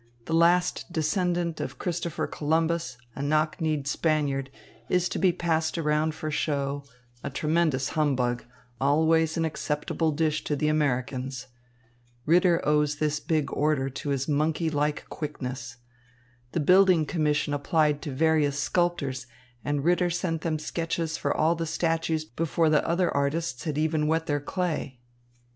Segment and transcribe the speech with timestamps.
[0.25, 4.49] The last descendant of Christopher Columbus, a knock kneed Spaniard,
[4.89, 6.83] is to be passed around for show,
[7.23, 8.43] a tremendous humbug,
[8.79, 11.45] always an acceptable dish to the Americans.
[12.25, 15.77] Ritter owes this big order to his monkey like quickness.
[16.53, 19.27] The building commission applied to various sculptors,
[19.63, 24.07] and Ritter sent them sketches for all the statues before the other artists had even
[24.07, 24.99] wet their clay."